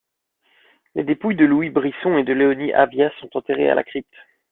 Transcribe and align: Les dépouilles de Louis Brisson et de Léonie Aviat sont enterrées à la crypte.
Les 0.95 1.03
dépouilles 1.03 1.35
de 1.35 1.45
Louis 1.45 1.69
Brisson 1.69 2.17
et 2.17 2.23
de 2.23 2.33
Léonie 2.33 2.73
Aviat 2.73 3.11
sont 3.19 3.29
enterrées 3.37 3.69
à 3.69 3.75
la 3.75 3.83
crypte. 3.83 4.15